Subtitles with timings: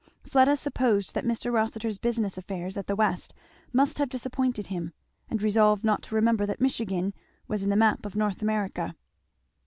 [0.23, 1.53] Fleda supposed that Mr.
[1.53, 3.35] Rossitur's business affairs at the West
[3.71, 4.93] must have disappointed him;
[5.29, 7.13] and resolved not to remember that Michigan
[7.47, 8.95] was in the map of North America.